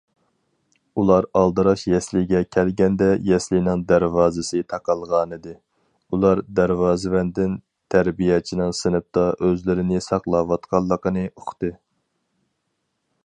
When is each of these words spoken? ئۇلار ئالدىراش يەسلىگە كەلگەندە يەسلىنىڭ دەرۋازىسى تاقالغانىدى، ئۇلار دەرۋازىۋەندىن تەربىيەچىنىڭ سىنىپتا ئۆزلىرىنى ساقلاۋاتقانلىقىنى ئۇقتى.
ئۇلار 0.99 1.25
ئالدىراش 1.39 1.81
يەسلىگە 1.89 2.39
كەلگەندە 2.55 3.09
يەسلىنىڭ 3.31 3.83
دەرۋازىسى 3.91 4.61
تاقالغانىدى، 4.73 5.53
ئۇلار 6.17 6.41
دەرۋازىۋەندىن 6.61 7.55
تەربىيەچىنىڭ 7.97 8.73
سىنىپتا 8.79 9.27
ئۆزلىرىنى 9.49 10.01
ساقلاۋاتقانلىقىنى 10.07 11.27
ئۇقتى. 11.33 11.73